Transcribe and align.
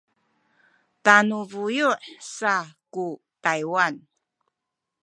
tanu 1.05 1.37
buyu’ 1.51 1.89
saku 2.35 3.07
Taywan 3.43 3.95